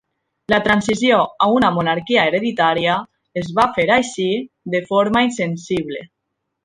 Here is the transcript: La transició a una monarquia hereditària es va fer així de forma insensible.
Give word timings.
La 0.51 0.59
transició 0.67 1.17
a 1.47 1.49
una 1.57 1.69
monarquia 1.75 2.23
hereditària 2.31 2.95
es 3.43 3.53
va 3.59 3.67
fer 3.77 3.85
així 3.99 4.27
de 4.77 4.83
forma 4.89 5.23
insensible. 5.29 6.03